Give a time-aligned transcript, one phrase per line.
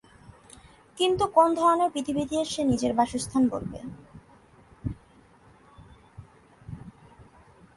[0.97, 3.79] কিন্তু কোন ধরণের পৃথিবীকে সে নিজের বাসস্থান বলবে?